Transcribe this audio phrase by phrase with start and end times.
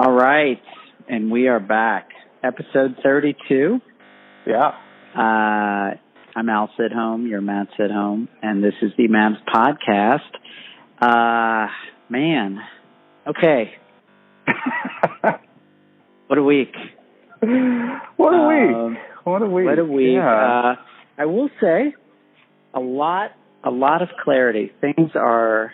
[0.00, 0.62] All right,
[1.08, 2.10] and we are back.
[2.44, 3.80] Episode 32.
[4.46, 4.68] Yeah.
[5.12, 5.96] Uh,
[6.36, 10.20] I'm Al Sidholm, you're Matt Sidholm, and this is the Mavs podcast.
[11.00, 11.68] Uh,
[12.08, 12.60] man.
[13.26, 13.72] Okay.
[16.28, 16.74] what a week.
[17.40, 18.76] What a week.
[18.76, 19.66] Um, what a week.
[19.66, 20.14] What a week.
[20.14, 20.30] Yeah.
[20.30, 20.74] Uh,
[21.18, 21.92] I will say
[22.72, 23.32] a lot
[23.64, 24.70] a lot of clarity.
[24.80, 25.72] Things are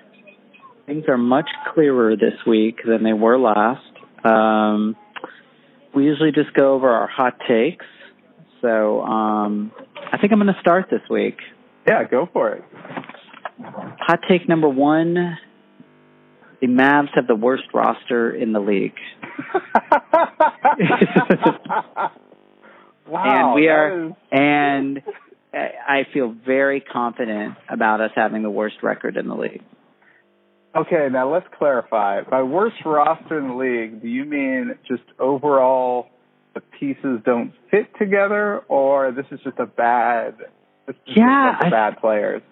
[0.86, 3.93] things are much clearer this week than they were last.
[4.24, 4.96] Um,
[5.94, 7.84] we usually just go over our hot takes.
[8.62, 9.72] So um,
[10.12, 11.36] I think I'm going to start this week.
[11.86, 12.64] yeah, go for it.
[13.60, 15.38] Hot take number one:
[16.60, 18.96] the Mavs have the worst roster in the league.
[23.06, 23.52] wow.
[23.52, 25.02] and we are, is- and
[25.52, 29.62] I feel very confident about us having the worst record in the league.
[30.76, 32.22] Okay, now let's clarify.
[32.22, 36.08] By worst roster in the league, do you mean just overall
[36.54, 40.36] the pieces don't fit together, or this is just a bad?
[40.86, 42.42] This is Yeah, just a bunch of bad players.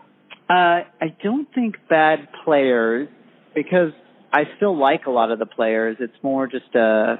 [0.48, 3.08] Uh, I don't think bad players
[3.55, 3.92] because
[4.33, 5.96] I still like a lot of the players.
[6.00, 7.16] It's more just a.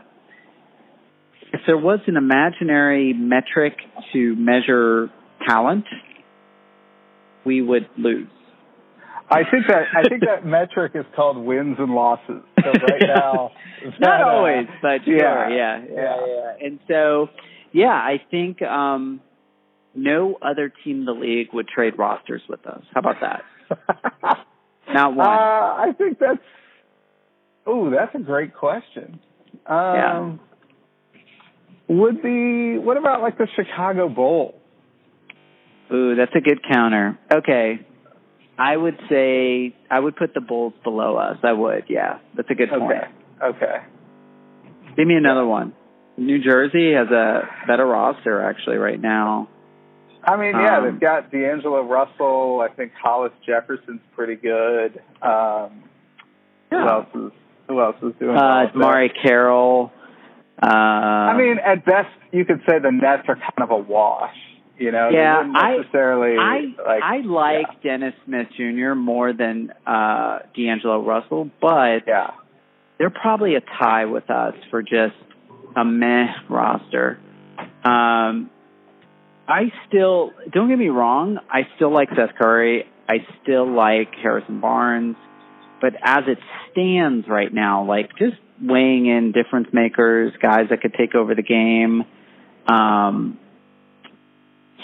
[1.53, 3.75] If there was an imaginary metric
[4.13, 5.11] to measure
[5.47, 5.85] talent,
[7.45, 8.29] we would lose.
[9.33, 12.43] I think that I think that metric is called wins and losses.
[12.63, 13.51] So right now,
[13.99, 16.27] Not always, but yeah, yeah, yeah, yeah.
[16.27, 16.67] yeah.
[16.67, 17.29] And so,
[17.73, 19.21] yeah, I think um,
[19.95, 22.83] no other team in the league would trade rosters with us.
[22.95, 23.43] How about that?
[24.93, 25.27] Not one.
[25.27, 26.39] Uh, I think that's.
[27.67, 29.21] Oh, that's a great question.
[29.67, 30.41] Um,
[31.89, 34.55] Would the what about like the Chicago Bulls?
[35.93, 37.19] Ooh, that's a good counter.
[37.33, 37.87] Okay.
[38.59, 41.39] I would say I would put the Bulls below us.
[41.43, 42.19] I would, yeah.
[42.37, 42.83] That's a good point.
[42.83, 43.07] Okay.
[43.43, 43.77] Okay.
[44.97, 45.73] Give me another one.
[46.19, 49.49] New Jersey has a better roster actually right now.
[50.25, 52.61] I mean, yeah, Um, they've got D'Angelo Russell.
[52.61, 55.01] I think Hollis Jefferson's pretty good.
[55.21, 55.83] Um,
[56.71, 57.33] Who else is
[57.69, 58.37] Who else is doing?
[58.37, 58.67] Uh?
[58.75, 59.91] DeMarre Carroll.
[60.63, 64.37] Uh, I mean, at best, you could say the Nets are kind of a wash.
[64.83, 67.03] You know, Yeah, I- necessarily I like.
[67.03, 68.95] I like Dennis Smith Jr.
[68.95, 72.33] more than uh D'Angelo Russell, but yeah,
[72.99, 75.15] they're probably a tie with us for just
[75.77, 77.19] a meh roster.
[77.85, 78.51] Um,
[79.47, 81.39] I still don't get me wrong.
[81.49, 82.85] I still like Seth Curry.
[83.09, 85.17] I still like Harrison Barnes,
[85.81, 86.39] but as it
[86.73, 91.43] stands right now, like just weighing in difference makers, guys that could take over the
[91.43, 92.05] game.
[92.67, 93.39] Um,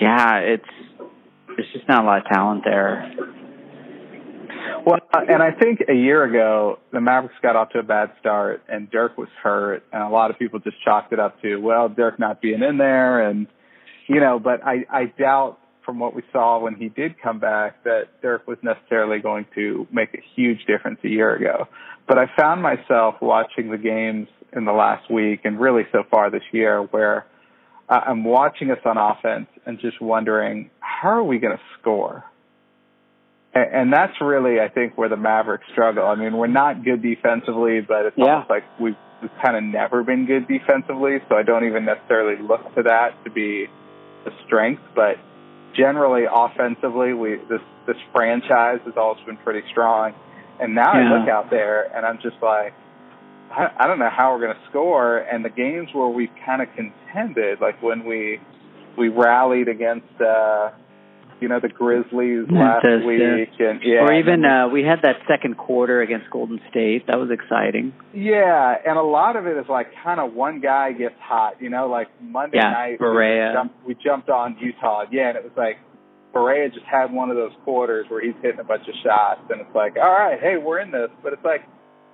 [0.00, 0.64] yeah, it's
[1.48, 3.12] there's just not a lot of talent there.
[4.86, 8.62] Well, and I think a year ago the Mavericks got off to a bad start,
[8.68, 11.88] and Dirk was hurt, and a lot of people just chalked it up to well,
[11.88, 13.46] Dirk not being in there, and
[14.06, 14.38] you know.
[14.38, 18.46] But I I doubt from what we saw when he did come back that Dirk
[18.46, 21.66] was necessarily going to make a huge difference a year ago.
[22.06, 26.30] But I found myself watching the games in the last week, and really so far
[26.30, 27.24] this year, where uh,
[27.88, 32.24] I'm watching us on offense and just wondering how are we going to score.
[33.54, 36.04] And, and that's really, I think, where the Mavericks struggle.
[36.04, 38.34] I mean, we're not good defensively, but it's Yeah.
[38.34, 41.18] almost like we've, we've kind of never been good defensively.
[41.28, 43.66] So I don't even necessarily look to that to be
[44.26, 44.82] a strength.
[44.94, 45.16] But
[45.74, 50.12] generally, offensively, we this this franchise has always been pretty strong.
[50.60, 51.14] And now Yeah.
[51.14, 52.74] I look out there and I'm just like,
[53.50, 55.18] I, I don't know how we're going to score.
[55.18, 58.40] And the games where we've kind of contended, like when we
[58.96, 60.20] we rallied against.
[60.20, 60.70] uh
[61.40, 65.22] you know the Grizzlies last Memphis, week, and yeah, or even uh, we had that
[65.28, 67.06] second quarter against Golden State.
[67.06, 67.92] That was exciting.
[68.12, 71.70] yeah, and a lot of it is like kind of one guy gets hot, you
[71.70, 73.50] know, like Monday Yeah, night Barea.
[73.50, 75.78] we jumped, we jumped on Utah, yeah, and it was like
[76.34, 79.60] Barea just had one of those quarters where he's hitting a bunch of shots, and
[79.60, 81.62] it's like, all right, hey, we're in this, but it's like,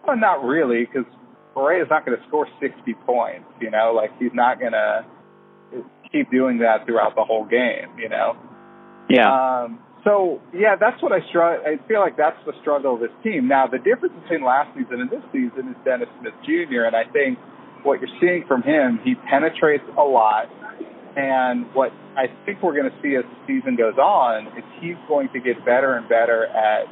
[0.06, 1.10] well, not really, because
[1.54, 5.04] Barea's not going to score 60 points, you know, like he's not going to
[6.10, 8.36] keep doing that throughout the whole game, you know.
[9.08, 9.30] Yeah.
[9.30, 11.64] Um, so yeah, that's what I struggle.
[11.64, 13.48] I feel like that's the struggle of this team.
[13.48, 16.84] Now, the difference between last season and this season is Dennis Smith Jr.
[16.84, 17.38] And I think
[17.82, 20.50] what you're seeing from him, he penetrates a lot.
[21.16, 24.98] And what I think we're going to see as the season goes on is he's
[25.08, 26.86] going to get better and better at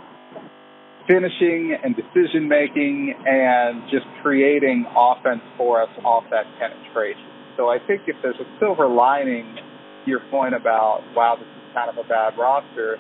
[1.07, 7.29] finishing and decision making and just creating offense for us off that penetration.
[7.57, 9.57] So I think if there's a silver lining
[10.07, 12.99] your point about, wow, this is kind of a bad roster,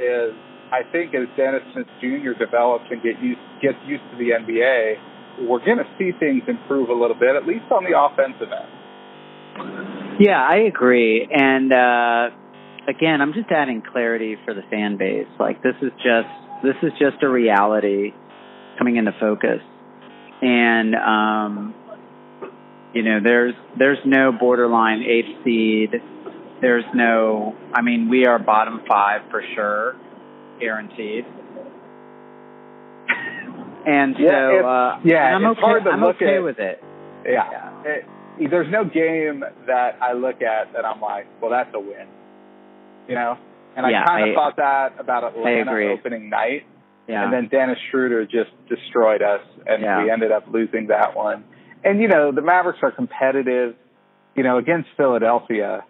[0.00, 0.34] is
[0.72, 2.38] I think as Dennis Smith Jr.
[2.38, 6.88] develops and get used, gets used to the NBA, we're going to see things improve
[6.88, 10.20] a little bit, at least on the offensive end.
[10.20, 11.28] Yeah, I agree.
[11.30, 12.30] And uh,
[12.88, 15.28] again, I'm just adding clarity for the fan base.
[15.38, 16.28] Like this is just
[16.62, 18.12] this is just a reality
[18.78, 19.60] coming into focus,
[20.42, 21.74] and um,
[22.94, 25.90] you know, there's there's no borderline eighth seed.
[26.60, 27.54] There's no.
[27.72, 29.96] I mean, we are bottom five for sure,
[30.58, 31.24] guaranteed.
[33.86, 35.66] and so, yeah, uh, yeah, and I'm it's okay.
[35.66, 36.82] hard to I'm look okay at, with it.
[37.24, 37.82] Yeah, Yeah.
[37.84, 42.06] It, there's no game that I look at that I'm like, well, that's a win.
[43.06, 43.36] You know,
[43.76, 45.88] and I Yeah, kind of thought that about Atlanta agree.
[45.92, 46.64] opening night.
[47.08, 47.24] Yeah.
[47.24, 50.02] And then Dennis Schroeder just destroyed us, and Yeah.
[50.04, 51.44] we ended up losing that one.
[51.84, 53.74] And you know, the Mavericks are competitive.
[54.36, 55.82] You know, against Philadelphia.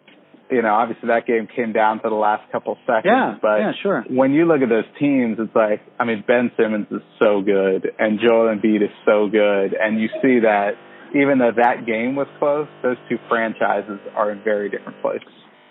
[0.50, 3.04] You know, obviously that game came down to the last couple seconds.
[3.04, 3.36] yeah.
[3.40, 3.72] But yeah.
[3.82, 4.04] Sure.
[4.08, 7.92] when you look at those teams, it's like, I mean, Ben Simmons is so good,
[7.98, 10.72] and Joel Embiid is so good, and you see that
[11.14, 15.28] even though that game was close, those two franchises are in very different places.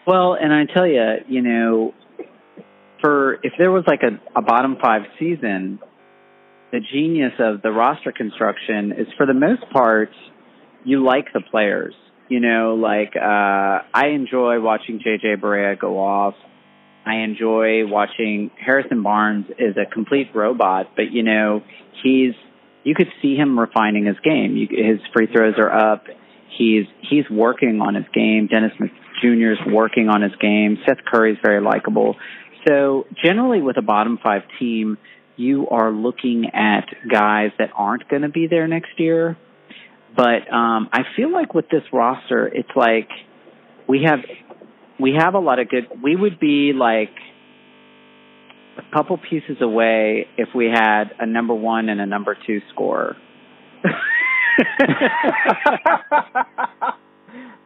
[0.08, 1.94] Well, and I tell you, you know,
[3.02, 5.80] for if there was like a, a bottom five season,
[6.72, 10.10] the genius of the roster construction is for the most part,
[10.84, 11.94] you like the players.
[12.28, 16.36] You know, like uh I enjoy watching JJ Barea go off.
[17.06, 21.62] I enjoy watching Harrison Barnes is a complete robot, but you know,
[22.04, 22.34] he's
[22.84, 24.56] you could see him refining his game.
[24.56, 26.06] You, his free throws are up.
[26.58, 28.48] He's he's working on his game.
[28.48, 28.74] Dennis
[29.22, 29.52] Smith Jr.
[29.52, 30.78] is working on his game.
[30.86, 32.16] Seth Curry is very likable.
[32.68, 34.98] So generally, with a bottom five team,
[35.38, 39.38] you are looking at guys that aren't going to be there next year.
[40.16, 43.10] But um, I feel like with this roster, it's like
[43.88, 44.20] we have
[45.00, 45.86] we have a lot of good.
[46.04, 47.12] We would be like
[48.78, 53.16] a couple pieces away if we had a number one and a number two scorer.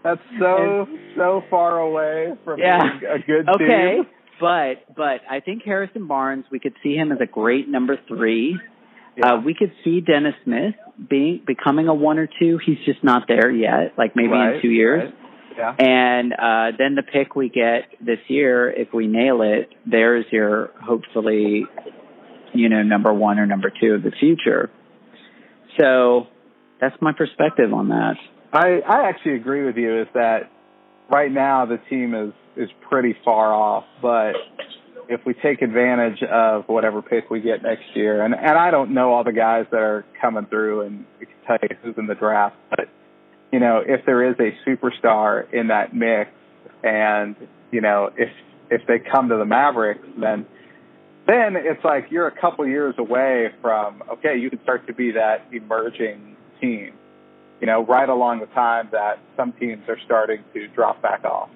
[0.04, 3.00] That's so so far away from Yeah.
[3.00, 4.06] being a good okay, team.
[4.40, 8.60] but but I think Harrison Barnes, we could see him as a great number three.
[9.16, 9.34] Yeah.
[9.36, 10.76] Uh, we could see Dennis Smith
[11.10, 12.60] being becoming a one or two.
[12.66, 13.94] He's just not there yet.
[13.98, 15.04] Like maybe Right, in two years.
[15.12, 15.20] right.
[15.56, 15.76] Yeah.
[15.78, 20.72] And uh, then the pick we get this year, if we nail it, there's your
[20.82, 21.66] hopefully,
[22.56, 24.72] you know, number one or number two of the future.
[25.80, 26.28] So
[26.82, 28.16] that's my perspective on that.
[28.54, 30.02] I I actually agree with you.
[30.02, 30.52] Is that
[31.10, 34.34] right now the team is is pretty far off, but
[35.10, 38.94] if we take advantage of whatever pick we get next year, and and I don't
[38.94, 42.06] know all the guys that are coming through, and we can tell you who's in
[42.06, 42.90] the draft, but
[43.52, 46.30] you know if there is a superstar in that mix,
[46.84, 47.36] and
[47.72, 48.30] you know if
[48.70, 50.46] if they come to the Mavericks, then
[51.26, 55.14] then it's like you're a couple years away from okay, you can start to be
[55.14, 56.94] that emerging team
[57.62, 61.50] you know, right along the time that some teams are starting to drop back off,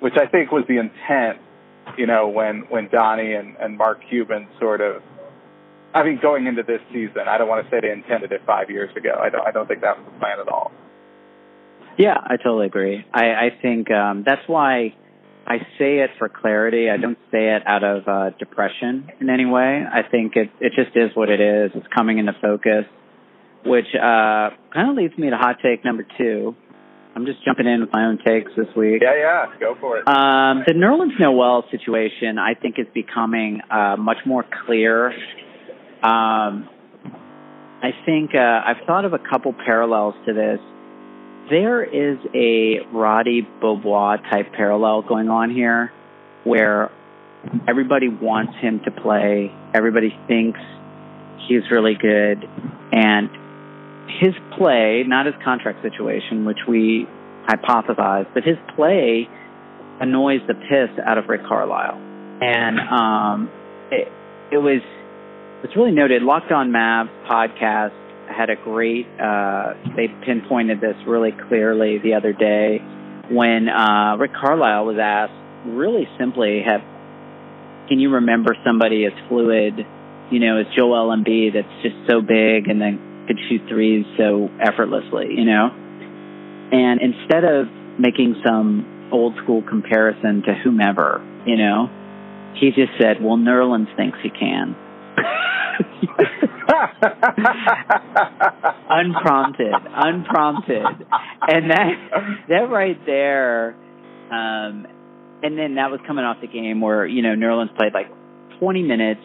[0.00, 1.38] which I think was the intent,
[1.96, 5.02] you know, when, when Donnie and, and Mark Cuban sort of,
[5.94, 8.68] I mean, going into this season, I don't want to say they intended it five
[8.68, 9.14] years ago.
[9.20, 10.72] I don't, I don't think that was the plan at all.
[11.96, 13.04] Yeah, I totally agree.
[13.14, 14.94] I, I think um, that's why
[15.46, 16.90] I say it for clarity.
[16.90, 19.84] I don't say it out of uh, depression in any way.
[19.86, 21.70] I think it it just is what it is.
[21.74, 22.86] It's coming into focus,
[23.64, 26.54] which uh, kind of leads me to hot take number two.
[27.16, 29.00] I'm just jumping in with my own takes this week.
[29.02, 30.08] Yeah, yeah, go for it.
[30.08, 35.10] Um, the Nerlens Noel situation, I think, is becoming uh, much more clear.
[36.02, 36.68] Um,
[37.82, 40.58] I think uh, I've thought of a couple parallels to this.
[41.50, 45.92] There is a Roddy Beaubois type parallel going on here,
[46.42, 46.90] where
[47.68, 49.52] everybody wants him to play.
[49.72, 50.58] Everybody thinks
[51.46, 52.48] he's really good,
[52.92, 53.28] and
[54.20, 57.06] his play, not his contract situation, which we
[57.48, 59.28] hypothesized, but his play
[60.00, 62.00] annoys the piss out of Rick Carlisle.
[62.40, 63.50] And um,
[63.90, 64.08] it,
[64.52, 64.82] it was
[65.62, 66.22] it's really noted.
[66.22, 67.96] Locked On Mavs podcast
[68.28, 69.06] had a great.
[69.20, 72.78] Uh, they pinpointed this really clearly the other day
[73.30, 75.32] when uh, Rick Carlisle was asked,
[75.66, 76.82] really simply, "Have
[77.88, 79.74] can you remember somebody as fluid,
[80.30, 84.48] you know, as Joel Embiid that's just so big and then could shoot threes so
[84.60, 85.70] effortlessly, you know?"
[86.72, 91.88] And instead of making some old school comparison to whomever, you know,
[92.54, 94.76] he just said, "Well, Nerlens thinks he can."
[98.90, 100.84] unprompted, unprompted,
[101.48, 101.92] and that
[102.48, 103.76] that right there,
[104.30, 104.86] um,
[105.42, 108.06] and then that was coming off the game where you know Nerlens played like
[108.60, 109.20] 20 minutes,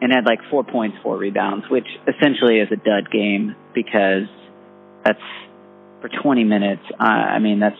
[0.00, 4.28] and had like four points, four rebounds, which essentially is a dud game because
[5.04, 5.20] that's
[6.00, 6.82] for 20 minutes.
[6.98, 7.78] Uh, I mean, that's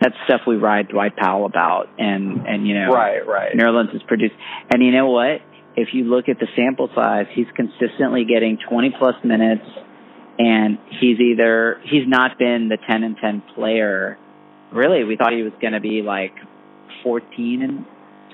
[0.00, 3.56] that's stuff we ride Dwight Powell about, and and you know, right, right.
[3.56, 4.34] Nerlens has produced,
[4.72, 5.40] and you know what?
[5.76, 9.64] If you look at the sample size, he's consistently getting 20 plus minutes,
[10.38, 14.18] and he's either he's not been the 10 and 10 player.
[14.72, 16.34] Really, we thought he was going to be like
[17.04, 17.86] 14 and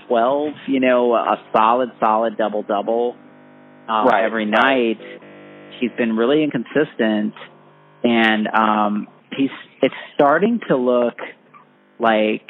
[0.09, 0.55] 12.
[0.67, 3.17] You know, a solid, solid double double
[3.89, 4.99] uh, right, every night.
[5.81, 7.35] He's been really inconsistent,
[8.03, 9.51] and um, he's
[9.83, 11.15] it's starting to look
[12.01, 12.43] like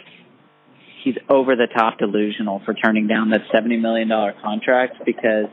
[1.05, 5.47] he's over the top delusional for turning down that seventy million dollar contract because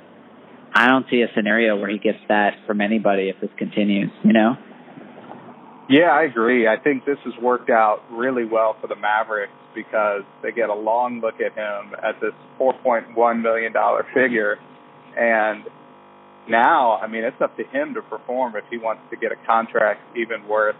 [0.73, 4.11] I don't see a scenario where he gets that from anybody if this continues.
[4.23, 4.57] You know?
[5.89, 6.67] Yeah, I agree.
[6.67, 10.73] I think this has worked out really well for the Mavericks because they get a
[10.73, 14.57] long look at him at this four point one million dollar figure,
[15.17, 15.65] and
[16.47, 19.35] now, I mean, it's up to him to perform if he wants to get a
[19.47, 20.75] contract even worth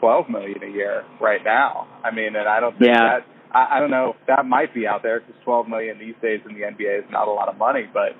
[0.00, 1.86] twelve million a year right now.
[2.04, 3.20] I mean, and I don't think Yeah.
[3.20, 6.40] that I, I don't know that might be out there because twelve million these days
[6.48, 8.14] in the NBA is not a lot of money, but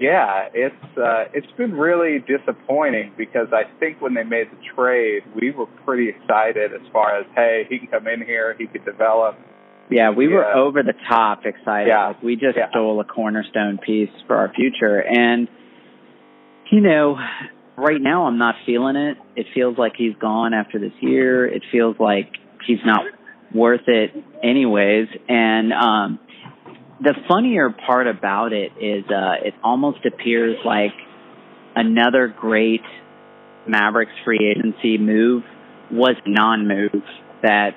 [0.00, 5.22] yeah, it's uh, it's been really disappointing because I think when they made the trade,
[5.38, 8.84] we were pretty excited as far as hey, he can come in here, he could
[8.86, 9.36] develop.
[9.90, 11.88] Yeah, we were over the top excited.
[11.88, 12.08] Yeah.
[12.08, 12.70] Like we just Yeah.
[12.70, 15.02] stole a cornerstone piece for our future.
[15.02, 15.48] And
[16.70, 17.18] you know,
[17.76, 19.18] right now I'm not feeling it.
[19.36, 21.46] It feels like he's gone after this year.
[21.46, 23.04] It feels like he's not
[23.52, 25.08] worth it anyways.
[25.28, 26.20] And um
[27.02, 30.92] the funnier part about it is uh it almost appears like
[31.74, 32.82] another great
[33.66, 35.42] Mavericks free agency move
[35.90, 37.02] was non-move
[37.42, 37.74] that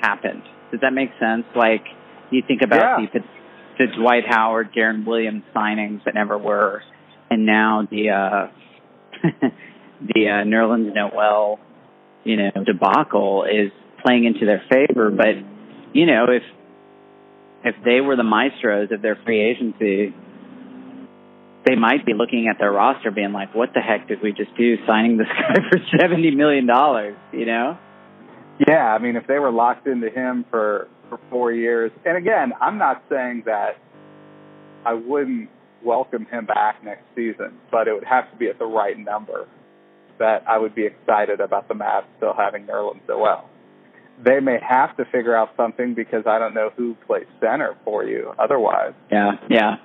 [0.00, 0.42] happened.
[0.70, 1.44] Does that make sense?
[1.54, 1.84] Like
[2.30, 3.06] you think about Yeah.
[3.12, 3.20] the
[3.78, 6.82] the Dwight Howard, Deron Williams signings that never were,
[7.30, 8.46] and now the uh
[10.00, 11.58] the uh, Nerlens Noel,
[12.24, 13.72] you know, debacle is
[14.04, 15.10] playing into their favor.
[15.10, 15.36] But
[15.92, 16.42] you know, if
[17.64, 20.14] if they were the maestros of their free agency,
[21.66, 24.56] they might be looking at their roster, being like, "What the heck did we just
[24.56, 27.78] do, signing this guy for seventy million dollars?" You know?
[28.66, 32.52] Yeah, I mean, if they were locked into him for for four years, and again,
[32.60, 33.76] I'm not saying that
[34.84, 35.50] I wouldn't
[35.84, 39.46] welcome him back next season, but it would have to be at the right number
[40.18, 43.48] that I would be excited about the Mavs still having Nerlens Noel.
[44.24, 48.04] They may have to figure out something because I don't know who plays center for
[48.04, 48.92] you otherwise.
[49.12, 49.76] Yeah, yeah.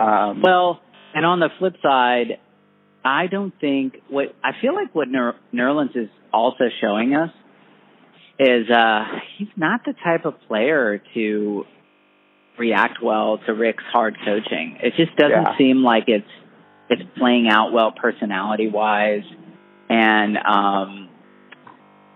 [0.00, 0.80] Um, Well,
[1.14, 2.38] and on the flip side,
[3.04, 7.30] I don't think what I feel like what Ner- Nerlens is also showing us
[8.38, 9.04] is uh
[9.38, 11.64] he's not the type of player to
[12.58, 14.78] react well to Rick's hard coaching.
[14.82, 15.58] It just doesn't Yeah.
[15.58, 16.26] seem like it's
[16.88, 19.22] it's playing out well personality wise
[19.90, 21.08] and um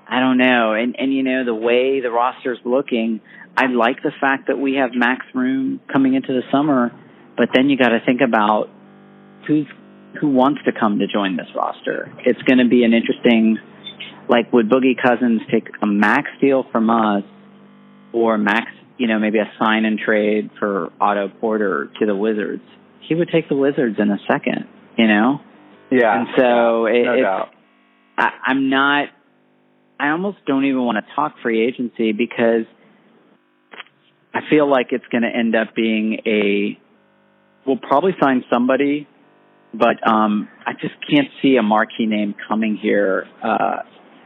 [0.08, 0.72] I don't know.
[0.72, 3.20] And and you know the way the roster's looking,
[3.56, 6.90] I like the fact that we have max room coming into the summer,
[7.36, 8.68] but then you got to think about
[9.46, 9.66] who's
[10.20, 12.10] who wants to come to join this roster.
[12.24, 13.58] It's going to be an interesting
[14.28, 17.24] like would Boogie Cousins take a max deal from us
[18.12, 22.62] or max, you know, maybe a sign and trade for Otto Porter to the Wizards?
[23.00, 25.40] He would take the Wizards in a second, you know?
[25.90, 27.54] yeah, and so it, no it's.
[28.18, 29.08] I, I'm not.
[30.00, 32.66] I almost don't even want to talk free agency because
[34.34, 36.78] I feel like it's going to end up being a.
[37.66, 39.08] We'll probably sign somebody,
[39.74, 43.26] but um, I just can't see a marquee name coming here.
[43.42, 43.82] Uh,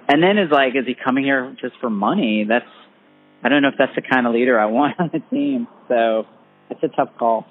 [0.08, 2.44] and then is like, is he coming here just for money?
[2.48, 2.66] That's.
[3.44, 5.66] I don't know if that's the kind of leader I want on the team.
[5.88, 6.26] So
[6.70, 7.46] it's a tough call.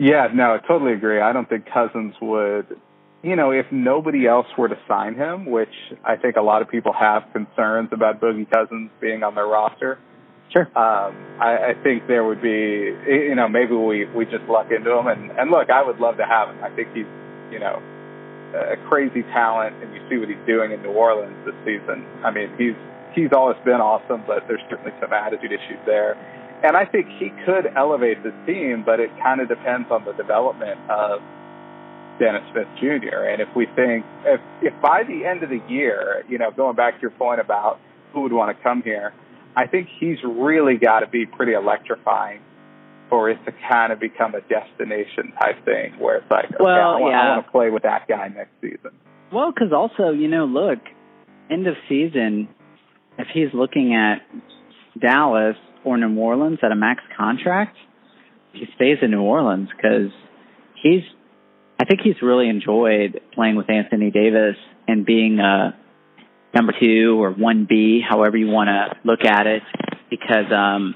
[0.00, 1.20] Yeah, no, I totally agree.
[1.20, 2.66] I don't think Cousins would,
[3.22, 5.74] you know, if nobody else were to sign him, which
[6.04, 9.98] I think a lot of people have concerns about Boogie Cousins being on their roster.
[10.52, 10.66] Sure.
[10.74, 14.90] Um, I, I think there would be, you know, maybe we we just luck into
[14.90, 15.06] him.
[15.06, 16.64] And and look, I would love to have him.
[16.64, 17.06] I think he's,
[17.52, 17.78] you know,
[18.56, 22.02] a crazy talent, and you see what he's doing in New Orleans this season.
[22.24, 22.74] I mean, he's
[23.14, 26.18] he's always been awesome, but there's certainly some attitude issues there.
[26.62, 30.12] And I think he could elevate this team, but it kind of depends on the
[30.12, 31.22] development of
[32.20, 33.24] Dennis Smith Jr.
[33.32, 36.76] And if we think, if, if by the end of the year, you know, going
[36.76, 37.80] back to your point about
[38.12, 39.14] who would want to come here,
[39.56, 42.40] I think he's really got to be pretty electrifying
[43.08, 46.90] for it to kind of become a destination type thing where it's like, okay, Well,
[46.96, 47.20] I, want, yeah.
[47.20, 48.92] I want to play with that guy next season.
[49.32, 50.78] Well, because also, you know, look,
[51.50, 52.48] end of season,
[53.18, 54.22] if he's looking at
[55.00, 57.76] Dallas or New Orleans at a max contract,
[58.52, 60.10] he stays in New Orleans because
[60.82, 61.02] he's
[61.90, 64.54] think he's really enjoyed playing with Anthony Davis
[64.86, 65.76] and being a
[66.54, 69.62] number two or one B, however you want to look at it,
[70.08, 70.94] because um,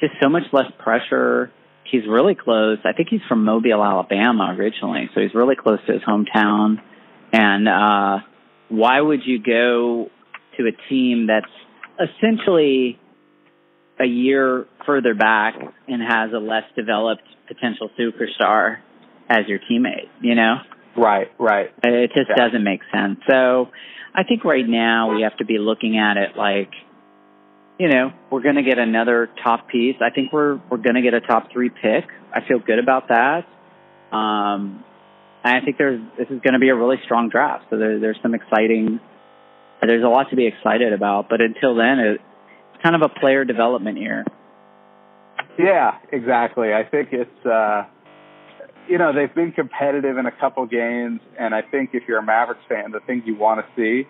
[0.00, 1.50] just so much less pressure.
[1.90, 2.78] He's really close.
[2.84, 6.76] I think he's from Mobile, Alabama originally, so he's really close to his hometown.
[7.32, 8.18] And uh,
[8.68, 10.10] why would you go
[10.58, 12.98] to a team that's essentially
[13.98, 15.54] a year further back
[15.88, 18.78] and has a less developed potential superstar
[19.28, 20.56] as your teammate, you know?
[20.96, 21.70] Right, right.
[21.82, 22.46] It just yeah.
[22.46, 23.18] doesn't make sense.
[23.28, 23.68] So
[24.14, 26.70] I think right now we have to be looking at it like,
[27.78, 29.96] you know, we're going to get another top piece.
[30.00, 32.04] I think we're we're going to get a top three pick.
[32.32, 33.44] I feel good about that.
[34.16, 34.84] Um,
[35.42, 37.64] and I think there's this is going to be a really strong draft.
[37.70, 39.00] So there, there's some exciting.
[39.82, 41.28] There's a lot to be excited about.
[41.28, 42.20] But until then, it,
[42.74, 44.24] it's kind of a player development year.
[45.58, 46.72] Yeah, exactly.
[46.72, 47.46] I think it's.
[47.46, 47.86] uh
[48.88, 52.22] you know, they've been competitive in a couple games, and I think if you're a
[52.22, 54.06] Mavericks fan, the thing you want to see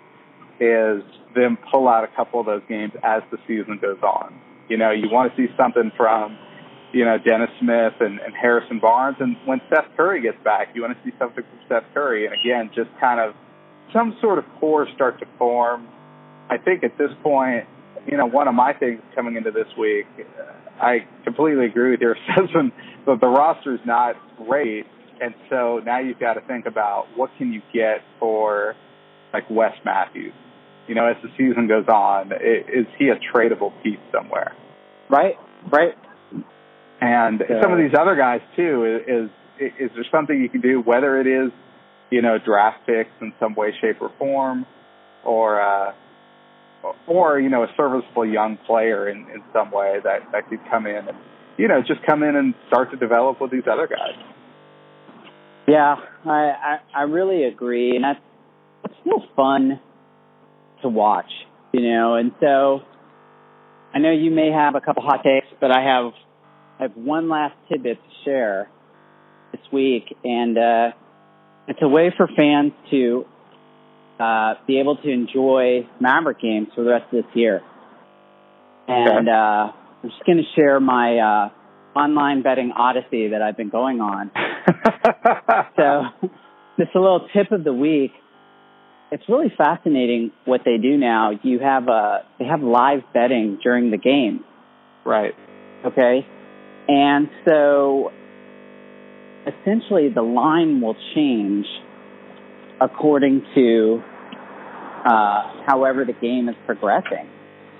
[0.63, 1.03] is
[1.35, 4.39] them pull out a couple of those games as the season goes on.
[4.69, 6.39] You know, you want to see something from,
[6.93, 10.83] you know, Dennis Smith and, and Harrison Barnes, and when Seth Curry gets back, you
[10.83, 13.35] want to see something from Seth Curry, and again, just kind of
[13.93, 15.87] some sort of core start to form.
[16.51, 17.67] I think at this point,
[18.07, 20.07] you know, one of my things coming into this week,
[20.81, 22.75] I completely agree with your assessment
[23.07, 24.87] that the roster is not great,
[25.21, 28.75] and so now you've got to think about what can you get for
[29.33, 30.33] like Wes Matthews.
[30.89, 34.55] You know, as the season goes on, is he a tradable piece somewhere?
[35.09, 35.37] Right,
[35.71, 35.95] right.
[37.01, 40.61] And uh, some of these other guys too is, is is there something you can
[40.61, 41.53] do, whether it is
[42.11, 44.67] you know draft picks in some way, shape, or form,
[45.25, 45.93] or uh,
[47.07, 50.87] or you know a serviceable young player in in some way that that could come
[50.87, 51.17] in and
[51.57, 54.17] you know just come in and start to develop with these other guys.
[55.67, 55.97] Yeah,
[56.27, 58.21] I I, I really agree, and that's
[58.85, 59.81] it's still fun
[60.83, 61.31] to watch,
[61.73, 62.15] you know.
[62.17, 62.81] And so
[63.93, 66.13] I know you may have a couple hot takes, but I have
[66.79, 68.69] I have one last tidbit to share
[69.53, 70.91] this week, and uh,
[71.69, 73.25] it's a way for fans to
[74.19, 77.63] uh, be able to enjoy Maverick games for the rest of this year.
[78.87, 79.73] And uh,
[80.05, 84.31] I'm just going to share my uh, online betting odyssey that I've been going on.
[85.77, 86.29] so,
[86.79, 88.11] just a little tip of the week.
[89.11, 91.31] It's really fascinating what they do now.
[91.43, 94.45] You have uh, they have live betting during the game.
[95.07, 95.33] Right.
[95.87, 96.27] Okay.
[96.87, 98.13] And so
[99.47, 101.65] essentially the line will change
[102.79, 104.03] according to
[105.07, 107.27] uh, however the game is progressing.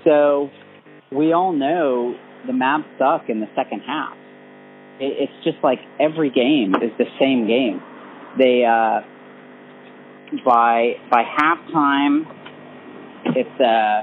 [0.05, 0.49] So
[1.15, 4.17] we all know the Mavs suck in the second half.
[5.01, 7.81] It, it's just like every game is the same game.
[8.37, 9.01] They uh,
[10.45, 12.25] by by halftime,
[13.27, 14.03] it's uh,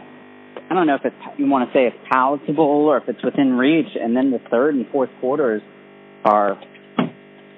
[0.69, 3.53] I don't know if it's you want to say it's palatable or if it's within
[3.53, 5.61] reach, and then the third and fourth quarters
[6.23, 6.59] are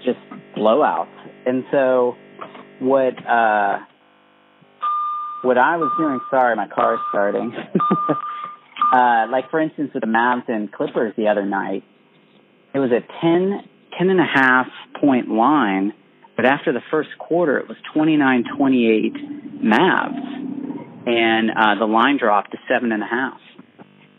[0.04, 0.20] just
[0.58, 1.08] blowouts.
[1.46, 2.16] And so
[2.80, 3.80] what uh,
[5.44, 7.54] what I was hearing, sorry, my car is starting.
[8.94, 11.84] uh, like for instance, with the Mavs and Clippers the other night,
[12.74, 13.62] it was a 10,
[13.98, 14.68] 10 and a half
[15.00, 15.94] point line,
[16.36, 22.58] but after the first quarter, it was 29-28 Mavs, and uh, the line dropped to
[22.68, 23.40] seven and a half.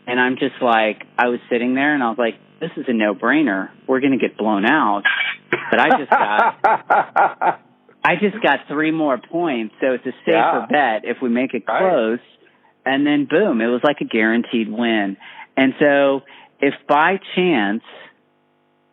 [0.07, 2.93] And I'm just like, I was sitting there and I was like, this is a
[2.93, 3.69] no-brainer.
[3.87, 5.03] We're going to get blown out.
[5.71, 7.59] But I just got
[8.05, 10.65] I just got three more points, so it's a safer yeah.
[10.69, 12.19] bet if we make it close.
[12.19, 12.34] Right.
[12.85, 15.17] And then boom, it was like a guaranteed win.
[15.57, 16.21] And so
[16.59, 17.83] if by chance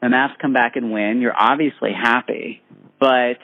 [0.00, 2.62] the Mavs come back and win, you're obviously happy.
[2.98, 3.38] But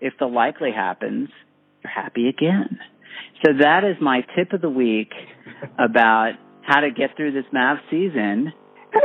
[0.00, 1.28] if the likely happens,
[1.82, 2.78] you're happy again.
[3.44, 5.12] So that is my tip of the week
[5.78, 6.32] about
[6.62, 8.52] how to get through this Mavs season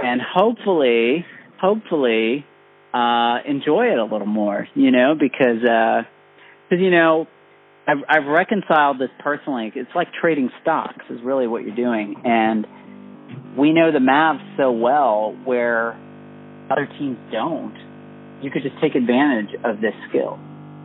[0.03, 1.25] and hopefully,
[1.59, 2.45] hopefully
[2.93, 6.05] uh, enjoy it a little more, you know, because, because,
[6.71, 7.27] uh, you know,
[7.87, 9.71] I've, I've reconciled this personally.
[9.75, 12.15] It's like trading stocks is really what you're doing.
[12.23, 12.65] And
[13.57, 15.97] we know the Mavs so well where
[16.71, 17.75] other teams don't.
[18.41, 20.39] You could just take advantage of this skill.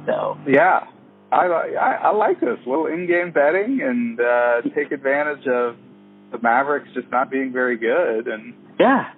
[0.07, 0.87] So yeah,
[1.31, 5.77] I I, I like this little in-game betting and uh, take advantage of
[6.33, 9.13] the Mavericks just not being very good and yeah,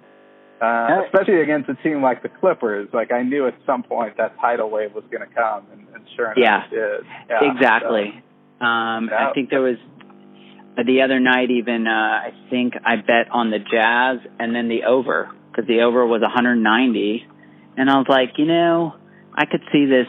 [0.61, 2.89] uh, especially against a team like the Clippers.
[2.93, 6.05] Like I knew at some point that tidal wave was going to come, and, and
[6.15, 7.05] sure enough, yeah, it did.
[7.29, 8.23] Yeah, exactly.
[8.59, 9.29] So, um, yeah.
[9.29, 9.77] I think there was
[10.77, 11.49] uh, the other night.
[11.49, 15.81] Even uh, I think I bet on the Jazz and then the over because the
[15.81, 17.27] over was 190,
[17.77, 18.93] and I was like, you know,
[19.33, 20.07] I could see this.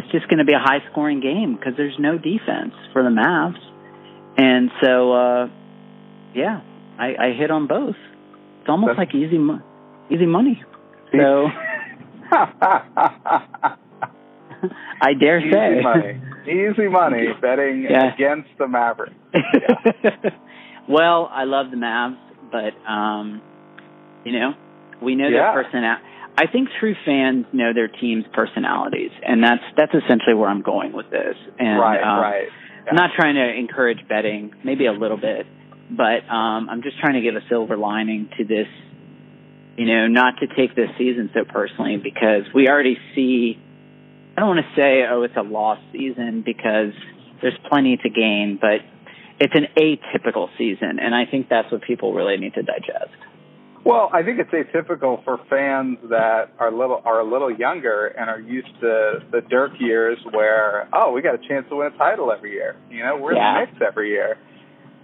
[0.00, 3.08] It's just going to be a high scoring game because there's no defense for the
[3.08, 3.58] Mavs,
[4.36, 5.48] and so uh,
[6.34, 6.60] yeah,
[6.98, 7.96] I, I hit on both.
[8.60, 9.62] It's almost That's- like easy, mo-
[10.10, 10.62] easy money.
[11.16, 11.48] So
[15.00, 15.72] I dare say.
[15.76, 16.20] Easy money.
[16.46, 18.12] Easy money betting Yeah.
[18.14, 19.14] against the Mavericks.
[20.88, 23.42] well, I love the Mavs, but um,
[24.24, 24.54] you know,
[25.00, 25.52] we know Yeah.
[25.52, 26.02] their personality.
[26.36, 30.92] I think true fans know their team's personalities, and that's that's essentially where I'm going
[30.92, 31.36] with this.
[31.58, 32.48] And right, um, right.
[32.90, 35.46] I'm not trying to encourage betting, maybe a little bit,
[35.90, 38.66] but um, I'm just trying to give a silver lining to this.
[39.76, 43.58] You know, not to take this season so personally because we already see.
[44.36, 46.92] I don't want to say, oh, it's a lost season because
[47.40, 48.80] there's plenty to gain, but
[49.38, 53.14] it's an atypical season, and I think that's what people really need to digest.
[53.84, 58.30] Well, I think it's atypical for fans that are little are a little younger and
[58.30, 61.98] are used to the Dirk years where oh we got a chance to win a
[61.98, 62.76] title every year.
[62.90, 63.62] You know we're Yeah.
[63.62, 64.38] in the mix every year,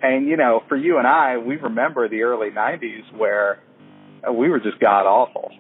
[0.03, 3.59] and you know for you and I we remember the early '90s where
[4.33, 5.53] we were just god awful.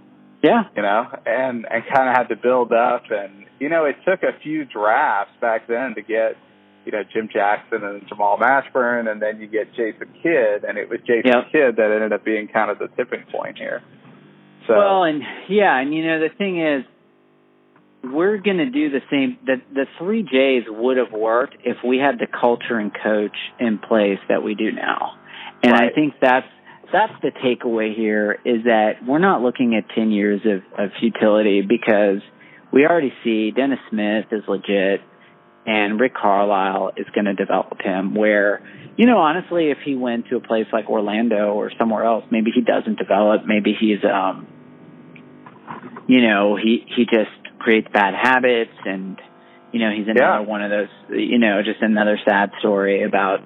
[0.42, 3.96] Yeah, You know, and and kind of had to build up, and you know it
[4.06, 6.36] took a few drafts back then to get
[6.86, 10.88] you know Jim Jackson and Jamal Mashburn, and then you get Jason Kidd, and it
[10.88, 11.52] was Jason Yep.
[11.52, 13.82] Kidd that ended up being kind of the tipping point here.
[14.66, 16.84] So Well, and yeah, and you know the thing is,
[18.02, 19.36] we're going to do the same.
[19.44, 23.78] The the three J's would have worked if we had the culture and coach in
[23.78, 25.18] place that we do now,
[25.62, 26.46] and I think that's
[26.92, 31.62] that's the takeaway here is that we're not looking at ten years of, of futility
[31.62, 32.20] because
[32.72, 35.00] we already see Dennis Smith is legit,
[35.66, 38.14] and Rick Carlisle is going to develop him.
[38.14, 38.62] Where
[38.96, 42.50] you know honestly, if he went to a place like Orlando or somewhere else, maybe
[42.54, 43.42] he doesn't develop.
[43.46, 44.46] Maybe he's um
[46.08, 49.20] you know, he he just creates bad habits and
[49.72, 50.48] you know, he's another Yeah.
[50.48, 53.40] one of those you know, just another sad story about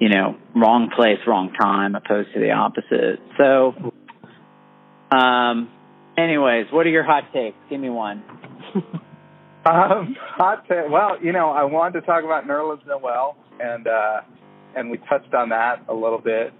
[0.00, 3.20] you know, wrong place, wrong time opposed to the opposite.
[3.38, 3.92] So
[5.16, 5.70] um
[6.16, 7.56] anyways, what are your hot takes?
[7.68, 8.22] Give me one.
[9.64, 14.20] um, hot ta- well, you know, I wanted to talk about Nerlens Noel, and uh,
[14.76, 16.52] and we touched on that a little bit.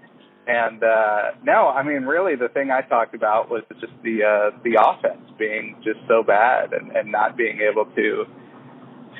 [0.47, 4.57] And uh, no, I mean, really, the thing I talked about was just the uh,
[4.63, 8.25] the offense being just so bad and, and not being able to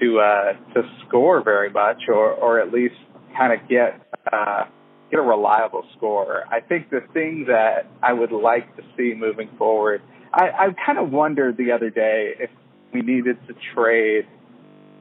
[0.01, 2.95] to uh, to score very much, or or at least
[3.37, 4.65] kind of get uh,
[5.09, 6.43] get a reliable score.
[6.49, 10.01] I think the thing that I would like to see moving forward,
[10.33, 12.49] I, I kind of wondered the other day if
[12.93, 14.25] we needed to trade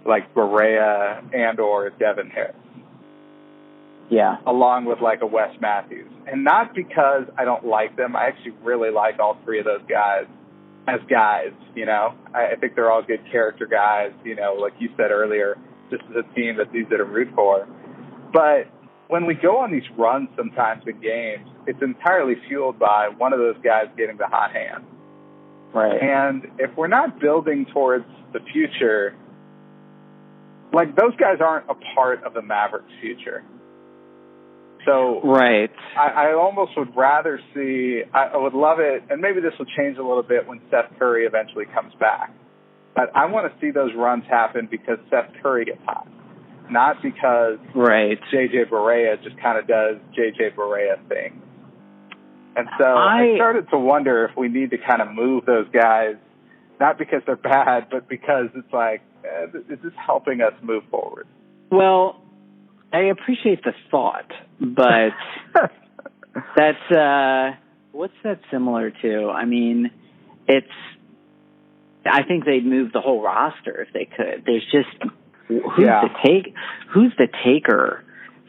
[0.07, 2.57] like Barea and or Devin Harris
[4.11, 4.39] Yeah.
[4.47, 6.11] along with like a Wes Matthews.
[6.27, 8.17] And not because I don't like them.
[8.17, 10.25] I actually really like all three of those guys
[10.89, 12.15] as guys, you know.
[12.35, 15.57] I, I think they're all good character guys, you know, like you said earlier,
[15.91, 17.69] this is a team that's easy to root for.
[18.33, 18.69] But
[19.09, 23.39] when we go on these runs sometimes in games, it's entirely fueled by one of
[23.39, 24.85] those guys getting the hot hand.
[25.75, 26.01] Right.
[26.01, 29.15] And if we're not building towards the future,
[30.73, 33.43] like those guys aren't a part of the Mavericks future.
[34.87, 35.71] So Right.
[35.97, 39.67] I, I almost would rather see, I, I would love it, and maybe this will
[39.77, 42.33] change a little bit when Seth Curry eventually comes back.
[42.95, 46.00] But I want to see those runs happen because Seth Curry gets hot,
[46.71, 48.19] not because Right.
[48.33, 51.43] JJ Barea just kind of does JJ Barea things.
[52.57, 55.69] And so I, I- started to wonder if we need to kind of move those
[55.73, 56.17] guys,
[56.81, 61.27] not because they're bad, but because it's like, eh, is this helping us move forward?
[61.71, 62.21] Well,
[62.93, 64.31] I appreciate the thought,
[64.61, 65.11] but
[66.57, 67.57] That's uh
[67.93, 69.31] what's that similar to?
[69.31, 69.91] I mean,
[70.47, 70.67] it's
[72.07, 74.45] I think they'd move the whole roster if they could.
[74.47, 75.13] There's just
[75.59, 76.03] who's Yeah.
[76.03, 76.55] the take
[76.89, 78.05] who's the taker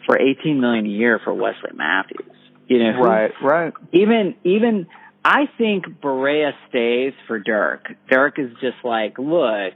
[0.06, 2.26] for 18 million a year for Wesley Matthews?
[2.68, 3.74] You know, who- right.
[3.92, 4.88] even even
[5.24, 7.94] I think Barea stays for Dirk.
[8.10, 9.74] Dirk is just like, look,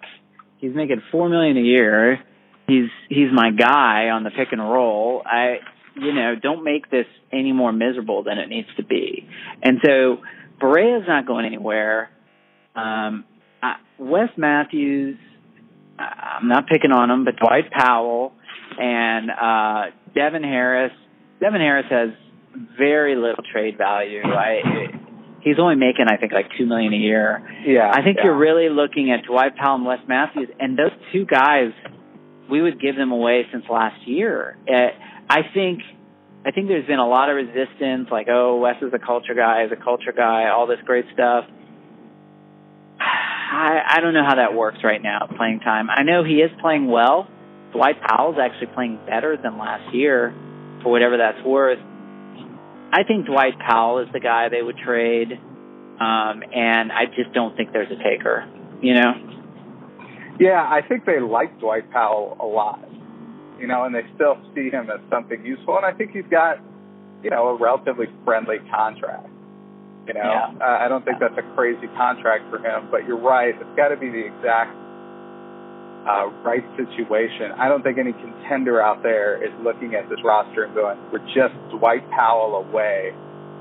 [0.57, 2.19] he's making four million a year.
[2.67, 5.21] He's he's my guy on the pick and roll.
[5.25, 5.59] I
[5.97, 9.29] you know, don't make this any more miserable than it needs to be.
[9.63, 10.17] And so
[10.59, 12.09] Barea's not going anywhere.
[12.75, 13.23] Um
[13.61, 15.17] I, Wes Matthews
[15.97, 18.33] I'm not picking on him, but Dwight Powell
[18.77, 20.91] and uh Devin Harris.
[21.39, 22.09] Devin Harris has
[22.77, 24.21] very little trade value.
[24.23, 24.87] I
[25.45, 27.41] he's only making I think like two million a year.
[27.65, 27.89] Yeah.
[27.93, 28.25] I think yeah.
[28.25, 31.71] you're really looking at Dwight Powell and Wes Matthews, and those two guys,
[32.49, 34.57] we would give them away since last year.
[34.67, 34.89] Uh,
[35.29, 35.81] I think,
[36.45, 39.63] I think there's been a lot of resistance, like, oh, Wes is a culture guy,
[39.65, 41.45] is a culture guy, all this great stuff.
[43.55, 45.27] I I don't know how that works right now.
[45.37, 45.89] Playing time.
[45.89, 47.27] I know he is playing well.
[47.71, 50.33] Dwight Powell's actually playing better than last year,
[50.83, 51.79] for whatever that's worth.
[52.91, 57.55] I think Dwight Powell is the guy they would trade, um, and I just don't
[57.55, 58.47] think there's a taker.
[58.81, 59.11] You know.
[60.39, 62.83] Yeah, I think they like Dwight Powell a lot.
[63.59, 66.59] You know, and they still see him as something useful, and I think he's got,
[67.23, 69.29] you know, a relatively friendly contract.
[70.07, 70.51] You know, Yeah.
[70.61, 73.55] uh, I don't think that's a crazy contract for him, but you're right.
[73.55, 74.71] It's got to be the exact
[76.05, 77.51] uh, right situation.
[77.57, 81.25] I don't think any contender out there is looking at this roster and going, "We're
[81.33, 83.11] just Dwight Powell away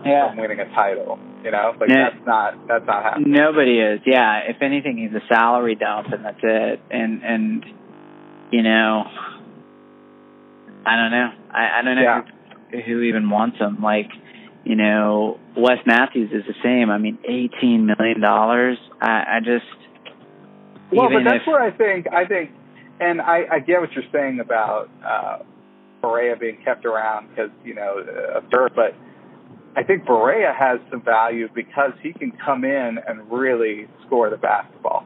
[0.02, 2.10] from winning a title." You know, like Yeah.
[2.10, 3.32] that's not that's not happening.
[3.32, 4.00] Nobody is.
[4.04, 4.40] Yeah.
[4.46, 6.80] If anything, he's a salary dump, and that's it.
[6.90, 7.64] And and
[8.50, 9.04] you know,
[10.84, 11.30] I don't know.
[11.50, 12.22] I, I don't know Yeah.
[12.72, 13.78] who, who even wants him.
[13.82, 14.10] Like,
[14.64, 16.90] you know, Wes Matthews is the same.
[16.90, 18.78] I mean, eighteen million dollars.
[19.00, 19.64] I, I just
[20.92, 22.50] Well, but that's if where I think I think,
[23.00, 25.38] and I, I get what you're saying about uh,
[26.02, 27.98] Barea being kept around because you know
[28.34, 28.94] of Dirk, but
[29.76, 34.36] I think Barea has some value because he can come in and really score the
[34.36, 35.04] basketball.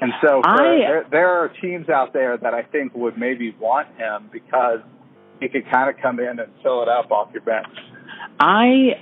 [0.00, 3.54] And so for, I- there, there are teams out there that I think would maybe
[3.58, 4.80] want him because
[5.40, 7.66] he could kind of come in and fill it up off your bench.
[8.38, 9.00] I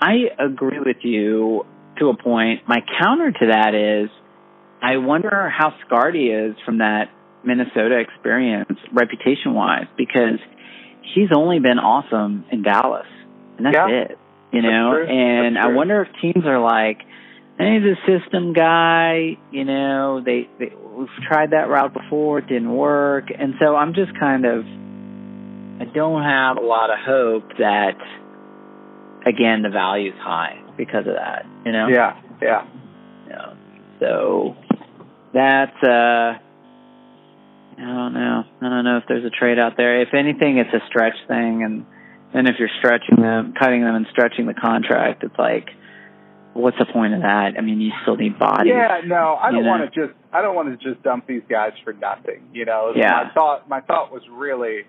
[0.00, 1.64] I agree with you
[1.98, 2.62] to a point.
[2.68, 4.10] My counter to that is
[4.82, 7.10] I wonder how scarred he is from that
[7.44, 10.38] Minnesota experience, reputation wise, because
[11.14, 13.06] he's only been awesome in Dallas,
[13.56, 13.88] and that's Yeah.
[13.88, 14.18] it.
[14.52, 17.02] You know, and I wonder if teams are like,
[17.58, 22.46] "Hey, he's a system guy." You know, they, they we've tried that route before, it
[22.46, 24.64] didn't work, and so I'm just kind of
[25.80, 27.96] I don't have a lot of hope that
[29.26, 31.46] again the value's high because of that.
[31.64, 31.88] You know.
[31.88, 32.66] Yeah, yeah.
[33.28, 33.54] Yeah.
[34.00, 34.56] So
[35.32, 36.38] that's uh
[37.76, 38.44] I don't know.
[38.60, 40.00] I don't know if there's a trade out there.
[40.02, 41.86] If anything it's a stretch thing and
[42.32, 45.68] and if you're stretching them cutting them and stretching the contract, it's like
[46.52, 47.54] what's the point of that?
[47.58, 48.72] I mean you still need bodies.
[48.74, 51.72] Yeah, no, I don't want to just I don't want to just dump these guys
[51.82, 52.48] for nothing.
[52.52, 53.24] You know, Yeah.
[53.24, 54.82] my thought my thought was really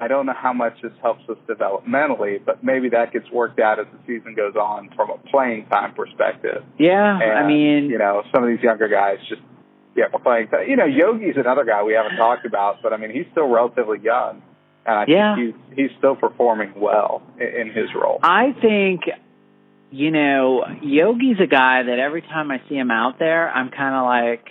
[0.00, 3.78] I don't know how much this helps us developmentally, but maybe that gets worked out
[3.78, 6.64] as the season goes on from a playing time perspective.
[6.78, 9.42] Yeah, And, I mean you know, some of these younger guys just
[9.96, 10.68] yeah, playing time.
[10.68, 13.98] You know, Yogi's another guy we haven't talked about, but I mean he's still relatively
[14.02, 14.42] young,
[14.84, 15.36] and I Yeah.
[15.36, 18.18] think he's he's still performing well in, in his role.
[18.22, 19.02] I think,
[19.92, 23.94] you know, Yogi's a guy that every time I see him out there, I'm kind
[23.94, 24.44] of like,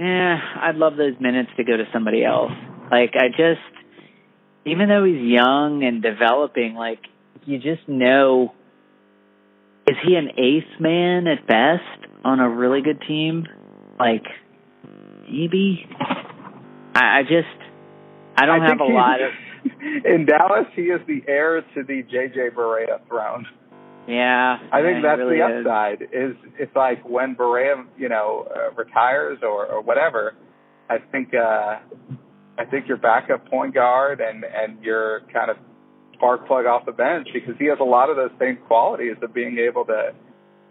[0.00, 2.52] eh, I'd love those minutes to go to somebody else.
[2.90, 3.60] Like, I just,
[4.70, 7.00] even though he's young and developing, like,
[7.44, 8.54] you just know,
[9.86, 13.46] is he an ace man at best on a really good team?
[13.98, 14.24] Like,
[15.28, 15.86] maybe.
[16.94, 17.46] I, I just,
[18.36, 19.30] I don't have a lot of.
[20.04, 23.46] in Dallas, he is the heir to the JJ Barea throne.
[24.06, 25.66] Yeah, I think that's really the is.
[25.66, 26.02] upside.
[26.02, 30.34] Is it's like when Barea, you know, uh, retires or, or whatever.
[30.88, 31.80] I think uh,
[32.58, 35.56] I think your backup point guard and and your kind of
[36.14, 39.32] spark plug off the bench because he has a lot of those same qualities of
[39.32, 40.12] being able to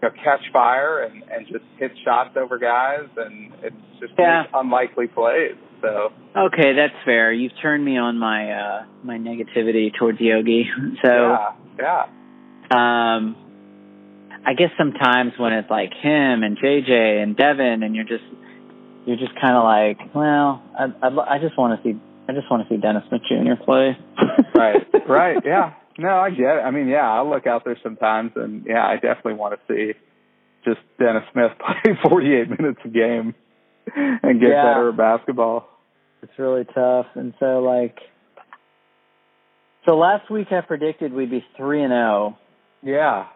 [0.04, 4.44] you know, catch fire and and just hit shots over guys and it's just Yeah.
[4.54, 5.56] unlikely plays.
[5.82, 7.32] So Okay, that's fair.
[7.32, 10.70] You've turned me on my uh my negativity towards Yogi.
[11.04, 11.38] So
[11.80, 12.06] yeah,
[12.72, 13.16] yeah.
[13.16, 13.38] um
[14.46, 18.24] I guess sometimes when it's like him and JJ and Devin and you're just
[19.08, 22.52] you're just kind of like, well, I I, I just want to see I just
[22.52, 23.56] want to see Dennis Smith Jr.
[23.64, 23.98] play.
[24.56, 25.74] right, right, yeah.
[25.98, 26.62] No, I get it.
[26.64, 29.94] I mean, yeah, I look out there sometimes, and yeah, I definitely want to see
[30.66, 31.52] just Dennis Smith
[31.84, 33.34] play 48 minutes a game
[33.96, 34.64] and get Yeah.
[34.64, 35.68] better at basketball.
[36.22, 37.06] It's really tough.
[37.16, 37.98] And so like
[39.86, 42.38] so last week I predicted we'd be 3 and 0.
[42.84, 43.28] Yeah,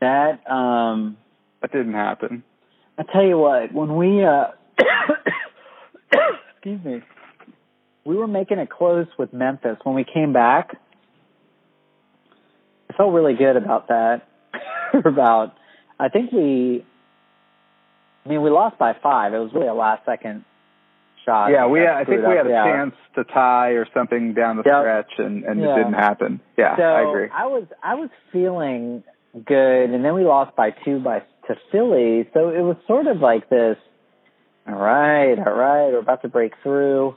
[0.00, 1.16] That um
[1.60, 2.44] that didn't happen.
[2.98, 4.48] I tell you what, when we uh
[6.54, 7.02] excuse me,
[8.04, 10.76] we were making it close with Memphis when we came back.
[12.90, 14.22] I felt really good about that.
[15.04, 15.54] about
[15.98, 16.84] I think we
[18.24, 19.34] I mean we lost by five.
[19.34, 20.44] It was really a last second
[21.24, 21.48] shot.
[21.50, 21.86] yeah, we.
[21.86, 22.76] I think we had a hour.
[22.76, 24.80] chance to tie or something down the Yep.
[24.82, 25.72] stretch, and and Yeah.
[25.72, 26.40] it didn't happen.
[26.56, 27.28] Yeah, so I agree.
[27.32, 29.02] I was I was feeling
[29.44, 32.28] good, and then we lost by two by to Philly.
[32.32, 33.76] So it was sort of like this.
[34.68, 37.14] All right, all right, we're about to break through,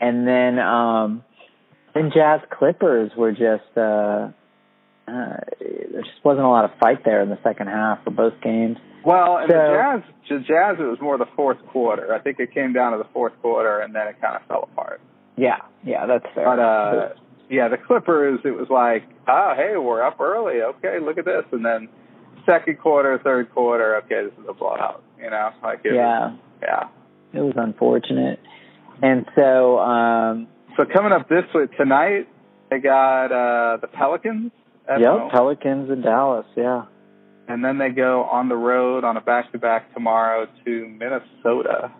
[0.00, 1.24] and then um,
[1.94, 4.30] then Jazz Clippers were just uh,
[5.08, 8.34] uh, there just wasn't a lot of fight there in the second half for both
[8.42, 8.76] games.
[9.04, 12.14] Well, and So- the Jazz, the Jazz, it was more the fourth quarter.
[12.14, 14.68] I think it came down to the fourth quarter, and then it kind of fell
[14.72, 15.00] apart.
[15.36, 16.44] Yeah, yeah, that's fair.
[16.44, 17.08] But uh,
[17.48, 20.62] yeah, the Clippers, it was like, oh, hey, we're up early.
[20.62, 21.88] Okay, look at this, and then
[22.44, 25.02] second quarter, third quarter, okay, this is a blowout.
[25.18, 26.88] You know, like it yeah, was, yeah.
[27.32, 28.40] it was unfortunate.
[29.02, 32.28] And so, um, So coming up this week tonight,
[32.70, 34.52] they got uh the Pelicans.
[34.88, 35.30] Yep, home.
[35.30, 36.46] Pelicans in Dallas.
[36.56, 36.84] Yeah.
[37.48, 41.92] and then they go on the road on a back-to-back tomorrow to Minnesota,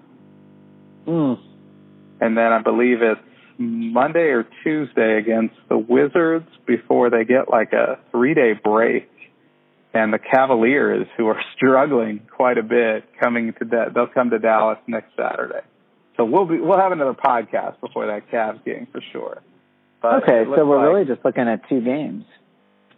[1.07, 1.38] Mm.
[2.21, 3.21] and then I believe it's
[3.59, 9.09] Monday or Tuesday against the Wizards before they get like a three-day break.
[9.97, 14.39] And the Cavaliers, who are struggling quite a bit, coming to da- they'll come to
[14.39, 15.63] Dallas next Saturday.
[16.19, 19.41] So we'll be we'll have another podcast before that Cavs game for sure.
[20.03, 22.25] But okay, so we're like, really just looking at two games.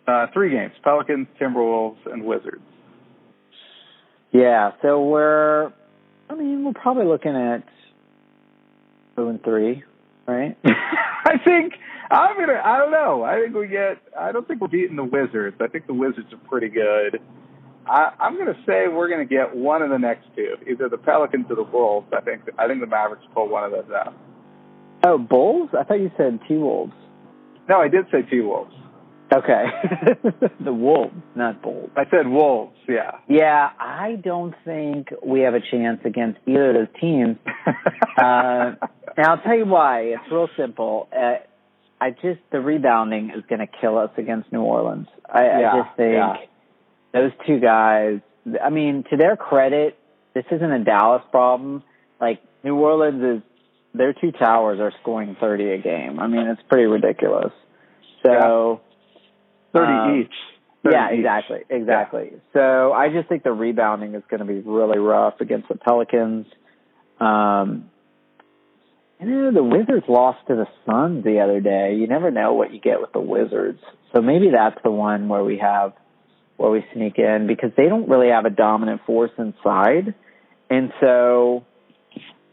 [0.09, 2.63] uh, three games: Pelicans, Timberwolves, and Wizards.
[4.33, 5.73] Yeah, so we're,
[6.29, 7.63] I mean, we're probably looking at
[9.17, 9.85] two and three,
[10.27, 10.57] right?
[10.65, 11.75] I think
[12.11, 12.61] I'm gonna.
[12.65, 13.23] I don't know.
[13.23, 13.99] I think we get.
[14.19, 15.57] I don't think we're beating the Wizards.
[15.61, 17.21] I think the Wizards are pretty good.
[17.87, 21.47] I, I'm gonna say we're gonna get one of the next two, either the Pelicans
[21.51, 22.07] or the Wolves.
[22.17, 22.43] I think.
[22.59, 24.15] I think the Mavericks pull one of those out.
[25.05, 25.71] oh, Bulls?
[25.79, 26.93] I thought you said T Wolves.
[27.69, 28.75] No, I did say T Wolves.
[29.31, 29.65] Okay.
[30.65, 31.91] the Wolves, not Bulls.
[31.97, 32.75] I said Wolves.
[32.89, 33.19] Yeah.
[33.29, 37.37] Yeah, I don't think we have a chance against either of those teams.
[38.19, 38.75] Uh,
[39.17, 40.01] and I'll tell you why.
[40.01, 41.09] It's real simple.
[41.17, 41.35] Uh,
[42.01, 45.09] I just the rebounding is going to kill us against New Orleans.
[45.29, 46.37] I, Yeah, I just think yeah.
[47.13, 48.21] those two guys.
[48.63, 49.99] I mean, to their credit,
[50.35, 51.83] this isn't a Dallas problem.
[52.21, 53.43] Like New Orleans is,
[53.95, 56.21] their two towers are scoring thirty a game.
[56.21, 57.53] I mean, it's pretty ridiculous.
[58.25, 58.81] So.
[59.73, 60.33] Thirty Um, each.
[60.85, 61.19] 30 Yeah, each.
[61.19, 62.33] exactly, exactly.
[62.53, 66.47] So I just think the rebounding is going to be really rough against the Pelicans.
[67.21, 67.91] Um,
[69.21, 71.97] and then the Wizards lost to the Suns the other day.
[71.99, 73.81] You never know what you get with the Wizards.
[74.15, 75.93] So maybe that's the one where we have
[76.57, 80.15] where we sneak in because they don't really have a dominant force inside.
[80.71, 81.65] And so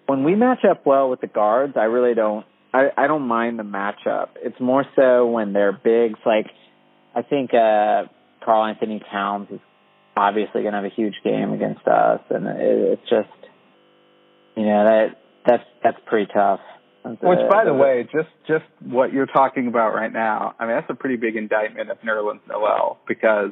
[0.05, 3.59] when we match up well with the guards, I really don't I, I don't mind
[3.59, 4.29] the matchup.
[4.37, 6.47] It's more so when they're bigs like
[7.15, 8.03] I think uh
[8.43, 9.59] Karl-Anthony Towns is
[10.15, 13.51] obviously going to have a huge game against us, and it, it's just,
[14.55, 15.07] you know, that
[15.45, 16.59] that's that's pretty tough.
[17.03, 20.89] Which, by the way, just just what you're talking about right now, I mean, that's
[20.89, 23.51] a pretty big indictment of Nerlens Noel because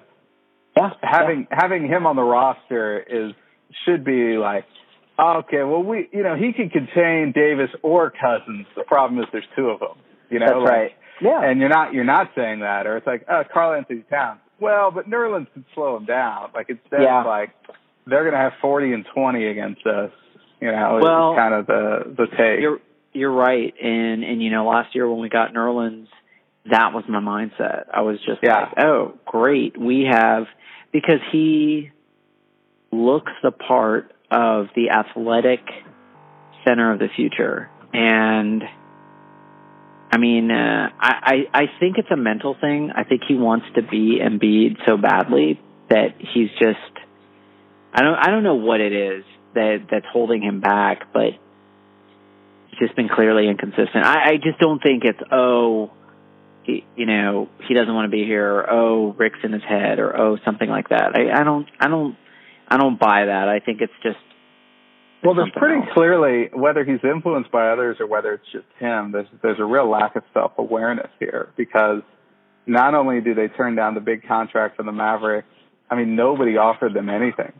[0.76, 3.34] yeah, having having him on the roster is
[3.86, 4.66] should be like
[5.20, 8.66] okay well we you know he can contain Davis or Cousins.
[8.76, 9.98] The problem is there's two of them
[10.34, 10.48] you know?
[10.48, 10.92] That's like, right.
[11.22, 14.40] Yeah, and you're not you're not saying that or it's like oh Karl-Anthony Towns.
[14.60, 16.50] Well but Nerlens can slow him down.
[16.56, 17.22] Like instead Yeah.
[17.22, 17.52] of like
[18.08, 20.12] they're gonna have 40 and 20 against us
[20.64, 22.80] you know Well, kind of the the take You're
[23.14, 26.08] you're right, and and you know last year when we got Nerlens,
[26.72, 27.86] that was my mindset.
[27.94, 28.62] I was just Yeah.
[28.62, 30.46] like, oh great, we have
[30.92, 31.92] because he
[32.92, 35.60] looks the part of the athletic
[36.66, 38.64] center of the future, and
[40.12, 41.14] I mean, uh, I,
[41.54, 42.92] I I think it's a mental thing.
[42.96, 46.78] I think he wants to be Embiid so badly that he's just
[47.94, 51.28] I don't I don't know what it is that that's holding him back, but
[52.72, 54.04] it's just been clearly inconsistent.
[54.04, 55.92] I, I just don't think it's oh
[56.64, 60.00] he, you know he doesn't want to be here or oh Rick's in his head
[60.00, 61.16] or oh something like that.
[61.16, 62.16] I, I don't I don't
[62.68, 63.48] I don't buy that.
[63.50, 64.18] I think it's just
[65.24, 65.90] Well, there's pretty else.
[65.94, 69.12] clearly whether he's influenced by others or whether it's just him.
[69.12, 72.02] There's there's a real lack of self awareness here because
[72.66, 75.48] not only do they turn down the big contract from the Mavericks,
[75.92, 77.52] I mean nobody offered them anything,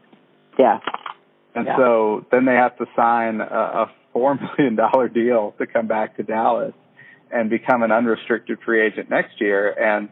[0.58, 0.80] yeah,
[1.56, 1.78] and Yeah.
[1.78, 6.18] so then they have to sign a, a four million dollar deal to come back
[6.18, 6.74] to Dallas
[7.32, 9.72] and become an unrestricted free agent next year.
[9.72, 10.10] And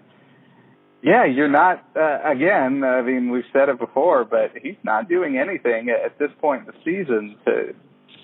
[1.03, 2.83] yeah, you're not uh, again.
[2.83, 6.67] I mean, we've said it before, but he's not doing anything at this point in
[6.67, 7.73] the season to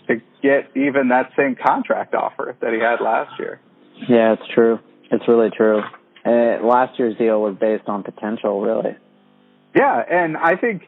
[0.08, 3.60] to get even that same contract offer that he had last year.
[4.08, 4.80] yeah, it's true.
[5.12, 5.82] It's really true.
[6.26, 8.96] Uh, last year's deal was based on potential, really.
[9.76, 10.84] Yeah, and I think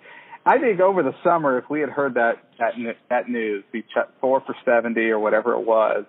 [0.50, 2.74] I think over the summer, if we had heard that that
[3.10, 6.06] that news, ch- four for seventy or whatever it was,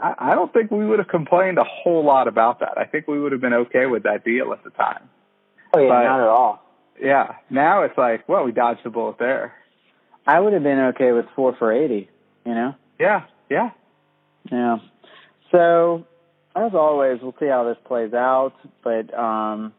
[0.00, 2.76] I, I don't think we would have complained a whole lot about that.
[2.76, 5.08] I think we would have been okay with that deal at the time.
[5.72, 6.64] Oh yeah, But- not at all.
[7.00, 9.54] Yeah, now it's like, well, we dodged the bullet there.
[10.26, 12.10] I would have been okay with four for eighty.
[12.44, 12.74] You know.
[12.98, 13.70] Yeah, yeah.
[14.50, 14.78] Yeah.
[15.52, 16.04] So,
[16.56, 18.54] as always, we'll see how this plays out.
[18.82, 19.72] But, um,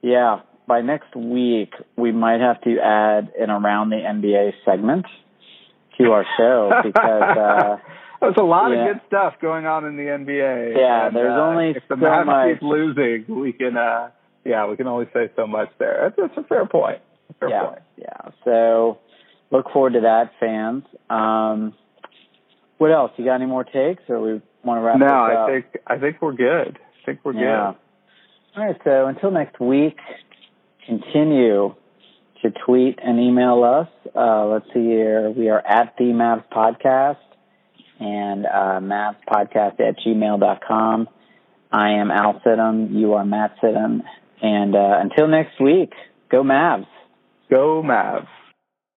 [0.00, 0.40] yeah,
[0.72, 5.04] by next week we might have to add an around the NBA segment
[5.98, 7.76] to our show because uh
[8.22, 8.86] there's a lot yeah.
[8.86, 10.78] of good stuff going on in the NBA.
[10.78, 12.54] Yeah, and, there's uh, only if the so Mavs much.
[12.54, 14.08] keep losing, we can uh
[14.46, 16.10] yeah, we can only say so much there.
[16.16, 17.02] That's, a fair point.
[17.38, 17.82] Fair yeah, point.
[17.98, 18.30] yeah.
[18.44, 18.98] So
[19.50, 20.84] look forward to that, fans.
[21.10, 21.74] Um,
[22.78, 23.12] what else?
[23.18, 25.48] You got any more takes, or we want to wrap No, I up?
[25.50, 26.78] think I think we're good.
[26.78, 27.74] I think we're yeah.
[27.74, 27.78] good.
[28.56, 28.76] All right.
[28.84, 29.98] So until next week,
[30.86, 31.74] continue
[32.42, 33.88] to tweet and email us.
[34.14, 35.30] Uh, let's see here.
[35.30, 37.18] We are at the Mavs Podcast
[38.00, 41.08] and uh, mavspodcast at gmail.com.
[41.70, 42.94] I am Al Sidham.
[42.98, 44.02] You are Matt Sidham.
[44.42, 45.92] And uh, until next week,
[46.30, 46.86] go Mavs.
[47.48, 48.26] Go Mavs.